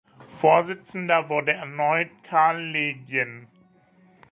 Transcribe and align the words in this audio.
Vorsitzender 0.41 1.29
wurde 1.29 1.51
erneut 1.53 2.09
Carl 2.23 2.59
Legien. 2.59 3.45